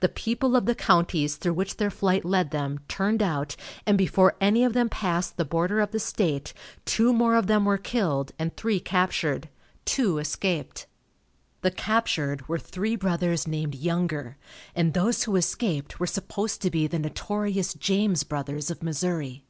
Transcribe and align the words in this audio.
The 0.00 0.08
people 0.08 0.56
of 0.56 0.64
the 0.64 0.74
counties 0.74 1.36
through 1.36 1.52
which 1.52 1.76
their 1.76 1.90
flight 1.90 2.24
led 2.24 2.52
them, 2.52 2.80
turned 2.88 3.22
out, 3.22 3.54
and 3.84 3.98
before 3.98 4.34
any 4.40 4.64
of 4.64 4.72
them 4.72 4.88
passed 4.88 5.36
the 5.36 5.44
border 5.44 5.80
of 5.80 5.90
the 5.90 6.00
state, 6.00 6.54
two 6.86 7.12
more 7.12 7.34
of 7.34 7.48
them 7.48 7.66
were 7.66 7.76
killed 7.76 8.32
and 8.38 8.56
three 8.56 8.80
captured. 8.80 9.50
Two 9.84 10.16
escaped. 10.16 10.86
The 11.60 11.70
captured 11.70 12.48
were 12.48 12.58
three 12.58 12.96
brothers 12.96 13.46
named 13.46 13.74
Younger, 13.74 14.38
and 14.74 14.94
those 14.94 15.24
who 15.24 15.36
escaped 15.36 16.00
were 16.00 16.06
supposed 16.06 16.62
to 16.62 16.70
be 16.70 16.86
the 16.86 16.98
notorious 16.98 17.74
James 17.74 18.24
Brothers 18.24 18.70
of 18.70 18.82
Missouri. 18.82 19.44